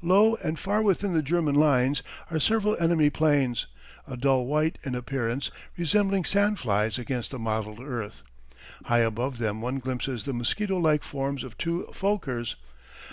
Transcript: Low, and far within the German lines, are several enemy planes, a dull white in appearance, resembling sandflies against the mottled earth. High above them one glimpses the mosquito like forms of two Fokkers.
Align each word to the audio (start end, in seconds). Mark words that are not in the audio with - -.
Low, 0.00 0.36
and 0.36 0.60
far 0.60 0.80
within 0.80 1.12
the 1.12 1.24
German 1.24 1.56
lines, 1.56 2.04
are 2.30 2.38
several 2.38 2.76
enemy 2.78 3.10
planes, 3.10 3.66
a 4.06 4.16
dull 4.16 4.46
white 4.46 4.78
in 4.84 4.94
appearance, 4.94 5.50
resembling 5.76 6.24
sandflies 6.24 6.98
against 6.98 7.32
the 7.32 7.38
mottled 7.40 7.80
earth. 7.80 8.22
High 8.84 9.00
above 9.00 9.38
them 9.38 9.60
one 9.60 9.80
glimpses 9.80 10.22
the 10.24 10.34
mosquito 10.34 10.76
like 10.78 11.02
forms 11.02 11.42
of 11.42 11.58
two 11.58 11.88
Fokkers. 11.92 12.54